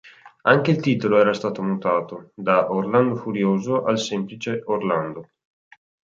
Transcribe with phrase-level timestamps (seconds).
[0.47, 5.29] Anche il titolo era stato mutato, da "Orlando Furioso" al semplice "Orlando".